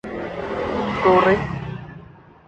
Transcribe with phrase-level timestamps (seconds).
[0.99, 1.41] ซูริค